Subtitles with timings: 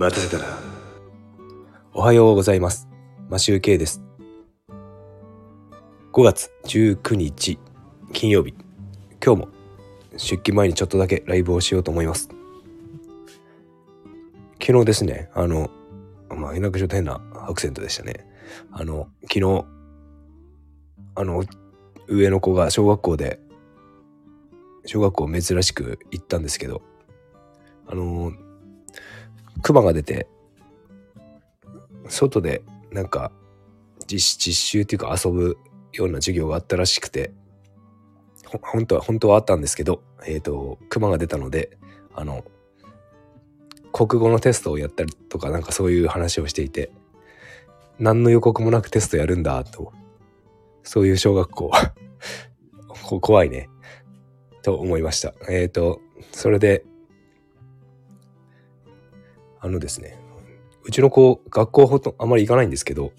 [0.00, 0.58] 待たせたな。
[1.92, 2.88] おはようございます。
[3.28, 4.00] マシューケイです。
[6.14, 7.58] 5月19日
[8.14, 8.54] 金曜日。
[9.22, 9.48] 今日も
[10.12, 12.30] 出勤前にちょっとだけライブをしようと思います。
[14.58, 15.68] 昨日ですね、あの、
[16.30, 18.26] まあ、なんかちょっと変なアクセントでしたね。
[18.72, 19.66] あの、昨日、
[21.14, 21.44] あの、
[22.08, 23.38] 上の子が小学校で、
[24.86, 26.80] 小学校珍しく行ったんですけど、
[27.86, 28.32] あの、
[29.62, 30.26] 熊が出て、
[32.08, 33.30] 外でなんか
[34.06, 35.56] 実実習っていうか遊ぶ
[35.92, 37.32] ような授業があったらしくて、
[38.62, 41.78] 本当は、本当はあったんですけど、えっ、と、熊が出たので、
[42.14, 42.44] あの、
[43.92, 46.90] 国語のテストをやったりとかなんかそういう話をしていて、
[47.98, 49.92] 何の予告もなくテストやるんだと、
[50.82, 51.70] そういう小学校、
[53.20, 53.68] 怖いね、
[54.62, 55.34] と思いました。
[55.48, 56.00] えっ、と、
[56.32, 56.84] それで、
[59.60, 60.18] あのですね、
[60.84, 63.12] うちの子、学校ほとあまり行かないんですけど、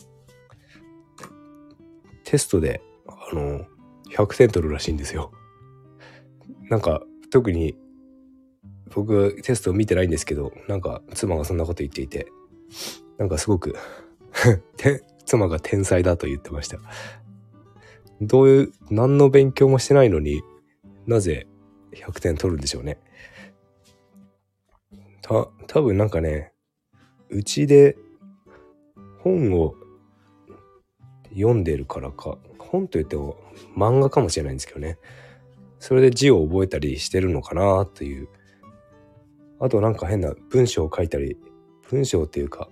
[2.23, 3.65] テストで、あの、
[4.09, 5.31] 100点取るらしいんですよ。
[6.69, 7.75] なんか、特に、
[8.93, 12.27] 僕、テストを見てないんですけど、なんか、妻がそんなこと言っていて、
[13.17, 13.75] なんかすごく、
[15.25, 16.79] 妻が天才だと言ってました。
[18.21, 20.41] どういう、何の勉強もしてないのに
[21.07, 21.47] なぜ
[21.93, 22.97] 100点取るんでしょうね。
[25.21, 26.53] た、多分なんかね、
[27.29, 27.97] うちで
[29.19, 29.75] 本を
[31.29, 33.37] 読んでるからか、本といっても
[33.75, 34.97] 漫画かもしれないんですけどね。
[35.79, 38.29] それで字を覚えたりしてるのかなという。
[39.59, 41.37] あとなんか変な文章を書いたり、
[41.89, 42.69] 文章っていうか、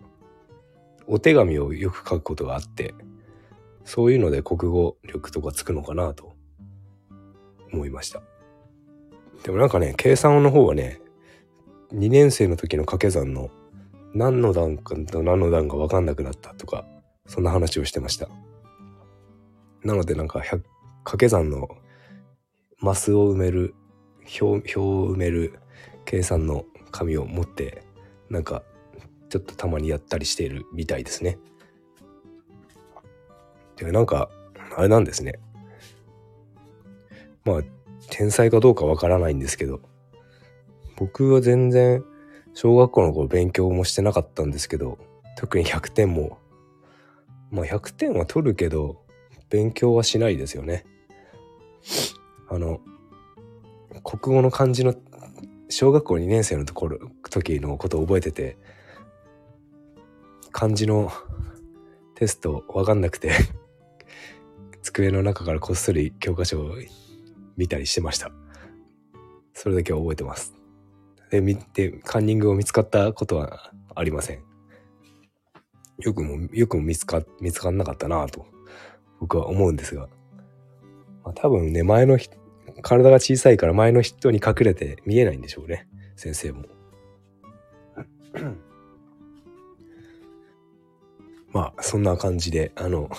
[1.07, 2.93] お手紙をよく書くことがあって、
[3.83, 6.33] そういうので国語力とかつくのかなと
[7.73, 8.21] 思いました。
[9.43, 11.01] でもなんかね、計算の方はね、
[11.93, 13.49] 2年生の時の掛け算の
[14.13, 16.85] 何の段かと何の段か分かんなくなったとか、
[17.27, 18.29] そんな話をしてました。
[19.83, 20.61] なのでなんか掛
[21.17, 21.69] け算の
[22.79, 23.75] マスを埋める
[24.41, 25.59] 表表を埋める
[26.05, 27.83] 計算の紙を持って
[28.29, 28.63] なんか
[29.29, 31.37] ちょっとたまにやったりしているみたいですね。
[33.77, 34.29] でなんか
[34.75, 35.39] あれなんですね。
[37.45, 37.61] まあ
[38.09, 39.81] 天才かどうかわからないんですけど
[40.99, 42.03] 僕は全然
[42.53, 44.97] 小学校の頃勉強もしてなかったんですけど
[45.37, 46.37] 特に100点も
[47.51, 49.01] まあ100点は取るけど
[49.49, 50.85] 勉強はしないですよね。
[52.49, 52.81] あの
[54.03, 54.93] 国語の漢字の
[55.69, 56.99] 小学校2年生のところ
[57.29, 58.57] 時のことを覚えてて
[60.51, 61.11] 漢字の
[62.15, 63.31] テストわかんなくて
[64.81, 66.75] 机の中からこっそり教科書を
[67.55, 68.31] 見たりしてました。
[69.53, 70.58] それだけは覚えてます。
[71.29, 74.43] で、見て、カンニングを見つかったことはありません。
[75.99, 78.45] よくも、よくも見つか、見つかんなかったなぁと、
[79.19, 80.07] 僕は思うんですが。
[81.23, 82.37] まあ、多分ね、前の人、
[82.81, 85.87] 体が小さいから前の人に隠れて見えないんでしょうね。
[86.15, 86.63] 先生も。
[91.51, 93.09] まあ、そんな感じで、あの、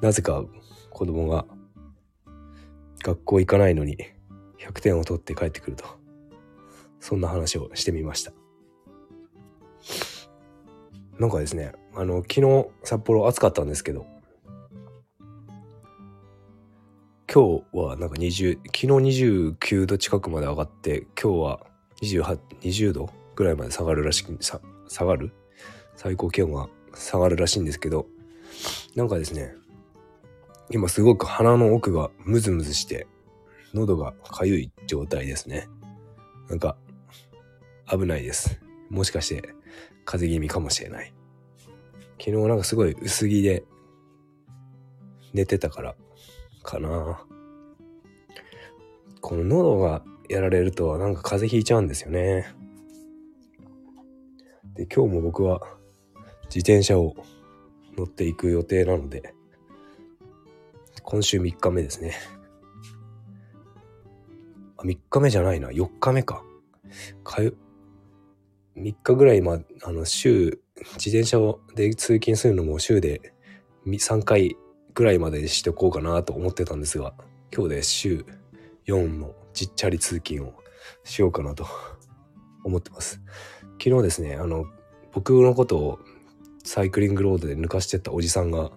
[0.00, 0.44] なぜか
[0.90, 1.46] 子供が
[3.02, 3.98] 学校行かないのに
[4.58, 5.84] 100点を取って帰ってくると。
[7.06, 8.32] そんな話をしてみました。
[11.20, 14.06] なんかですね、あの、昨日札幌暑かったんですけど、
[17.32, 21.60] 今日はなんか20、昨日29度近くまで上がって、今日は
[22.02, 25.32] 28、20度ぐらいまで下がるらしく、さ下がる？
[25.94, 28.08] 最高気温が下がるらしいんですけど、
[28.96, 29.54] なんかですね、
[30.72, 33.06] 今すごく鼻の奥がムズムズして、
[33.74, 35.68] 喉がかゆい状態ですね。
[36.48, 36.76] なんか、
[37.90, 38.60] 危ないです。
[38.90, 39.54] もしかして、
[40.04, 41.12] 風邪気味かもしれない。
[42.18, 43.64] 昨日なんかすごい薄着で
[45.32, 45.96] 寝てたから、
[46.62, 47.24] かな。
[49.20, 52.46] この喉がやられるとなんか風邪ひいちゃうんですよね。
[54.74, 55.60] で、今日も僕は
[56.44, 57.14] 自転車を
[57.96, 59.34] 乗っていく予定なので、
[61.02, 62.14] 今週3日目ですね。
[64.76, 66.44] あ、3日目じゃないな、4日目か。
[67.24, 67.56] かゆ、
[68.76, 70.60] 3日ぐらい、ま、あの、週、
[70.96, 71.38] 自転車
[71.74, 73.32] で通勤するのも週で
[73.86, 74.56] 3回
[74.94, 77.14] ぐらいまでしておこうかなと思ってたんですが、
[77.54, 78.26] 今日で週
[78.86, 80.54] 4のちっちゃり通勤を
[81.04, 81.66] しようかなと
[82.64, 83.20] 思ってます。
[83.82, 84.66] 昨日ですね、あの、
[85.12, 85.98] 僕のことを
[86.64, 88.70] サイクリングロードで抜かしてったおじさんが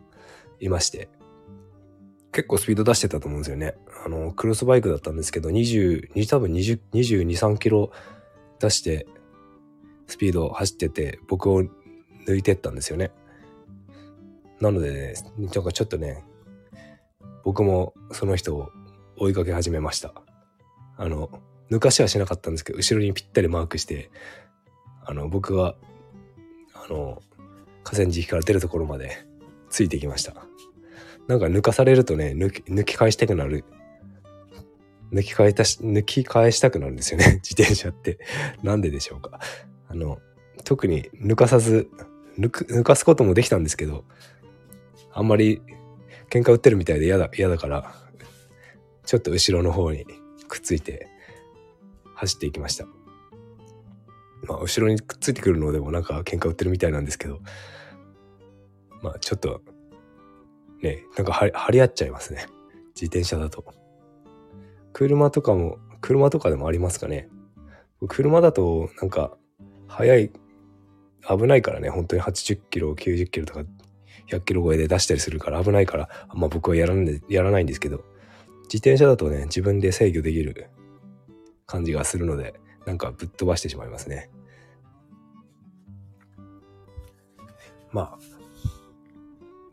[0.60, 1.10] いまして、
[2.31, 3.75] 結構スピード出してたと思うんですよね。
[4.06, 7.92] あの、クロスバイクだったんですけど、20、多分20、22、3キロ
[8.60, 9.07] 出して、
[10.09, 11.63] スピードを走ってて僕を
[12.27, 13.11] 抜いてったんですよね。
[14.59, 16.23] なのでね、なんかちょっとね、
[17.44, 18.69] 僕もその人を
[19.17, 20.13] 追いかけ始めました。
[20.97, 21.29] あの、
[21.71, 24.11] 抜かしはしなかったんですけど、後ろにぴったりマークして、
[25.06, 25.75] あの、僕が、
[26.73, 27.21] あの、
[27.83, 29.25] 河川敷から出るところまで
[29.69, 30.35] ついてきました。
[31.27, 33.63] なんか抜かされるとね、抜き、抜き返したくなる。
[35.12, 38.19] 抜き返したし、抜き返したくなるんですよね、 自転車って。
[38.63, 39.39] なんででしょうか。
[39.89, 40.19] あの、
[40.63, 41.89] 特に抜かさず、
[42.39, 44.06] 抜く、抜かすこともできたんですけど、
[45.12, 45.62] あんまり
[46.30, 47.94] 喧嘩売ってるみたいで嫌だ、嫌だから、
[49.06, 50.06] ちょっと後ろの方に
[50.47, 51.07] くっついて
[52.13, 52.86] 走っていきました。
[54.47, 57.39] まあ、後ろにくっついてくるのでもなんか喧嘩売ってるみたいなんですけど、
[59.01, 59.62] まあ、ちょっと、
[60.81, 62.45] ね、なんか張り合っちゃいますね。
[62.95, 63.65] 自転車だと。
[64.94, 67.30] 車とかも、車とかでもありますかね。
[68.07, 69.38] 車だと、なんか、
[69.89, 70.31] 速い、
[71.27, 72.21] 危ないからね、本当に。
[72.21, 73.63] 80キロ、90キロとか
[74.27, 78.03] 100キロ超えで出したりするから危ないから、あんま僕はやらんで、やらないんですけど、
[78.63, 80.69] 自転車だとね、自分で制御できる
[81.65, 82.53] 感じがするので、
[82.86, 84.30] なんかぶっ飛ばしてしまいますね。
[87.91, 88.19] まあ、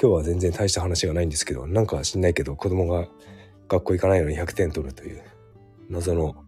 [0.00, 3.06] 今日は全然大した話がないんですけど、なんか知んないけど、子供が
[3.68, 5.22] 学校行かないのに100点取るという
[5.90, 6.45] 謎の、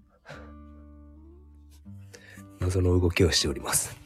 [2.60, 3.96] 謎の動きをしております。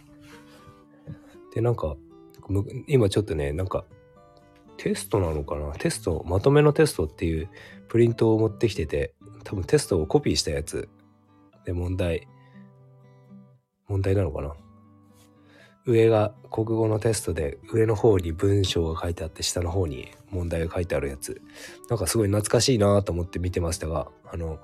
[1.55, 1.97] で、なんか、
[2.87, 3.85] 今ちょっとね、なんか、
[4.77, 5.73] テストなのかな？
[5.75, 7.49] テスト、まとめのテストっていう
[7.89, 9.15] プリントを持ってきてて、
[9.45, 10.89] 多分テストをコピーしたやつ。
[11.65, 12.27] で問題、
[13.87, 14.55] 問題なのかな？
[15.85, 21.41] 上が国語のテストで上の方に文章が書いてあって下の方に問題が書いてあるやつ。
[21.89, 24.59] なんかすごい懐かしいなと思って見てましたがあの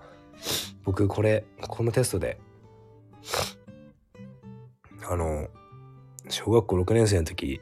[0.85, 2.39] 僕これこのテストで
[5.09, 5.49] あの
[6.29, 7.61] 小学校6年生の時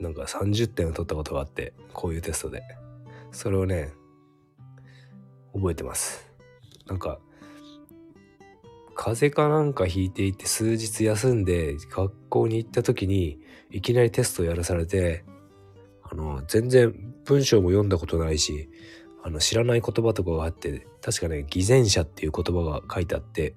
[0.00, 2.62] なんか30点を取ったことがあってこういうテストで。
[3.32, 3.92] それをね
[5.54, 6.30] 覚えてます。
[6.86, 7.18] なんか
[8.94, 13.40] 風邪かなんかひいていて数日休んで学校に行った時に
[13.70, 15.24] いきなりテストをやらされて
[16.02, 16.94] あの全然
[17.24, 18.68] 文章も読んだことないし
[19.22, 23.54] あの知らない言葉とかがあって確かね偽善者っていう言葉が書いてあって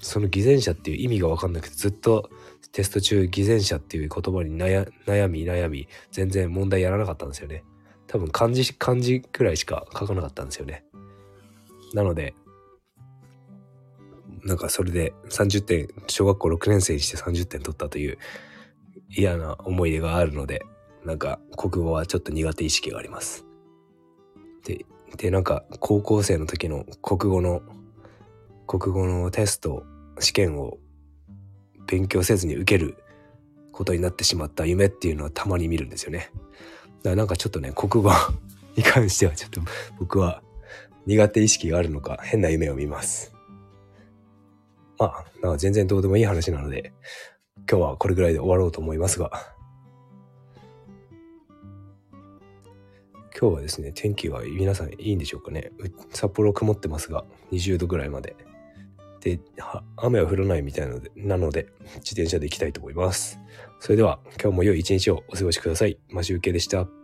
[0.00, 2.30] その偽善者っていう意味が分かんなくてずっと
[2.72, 4.86] テスト中偽善者っていう言葉に悩
[5.28, 7.64] み悩み全然問題やらなかったんですよね。
[8.06, 10.84] 多分漢字漢字くらいしか書かなかったんですよね。
[11.94, 12.34] なので
[14.44, 18.18] なんかそれで30点小学校6年生にして30点取ったという
[19.10, 20.62] 嫌な思い出があるので
[21.04, 23.47] なんか国語はちょっと苦手意識があります。
[24.68, 24.84] で
[25.16, 27.62] でなんか高校生の時の国語の
[28.66, 29.84] 国語のテスト
[30.20, 30.76] 試験を
[31.86, 32.98] 勉強せずに受ける
[33.72, 36.30] ことになってしまった夢っていうのはたまに見るんですよね。
[37.02, 38.10] だからなんかちょっとね、国語
[38.76, 39.60] に関してはちょっと
[39.98, 40.42] 僕は
[41.06, 43.32] 苦手意識があるのか変な夢を見ます。
[44.98, 46.92] まあ、なんか全然どうでもいい話なので、
[47.70, 49.30] 今日はこれぐらいで終わろうと思いますが、
[53.40, 55.70] 今日はですね、天気は皆さんいいんでしょうかね。
[56.10, 58.34] 札幌曇ってますが、20度ぐらいまで。
[59.20, 59.38] で、
[59.96, 63.38] 雨は降らないみたいなので、なので、自転車で行きたいと思います。
[63.78, 65.98] それでは、今日も良い一日をお過ごしください。
[66.08, 66.97] マシュウケでした。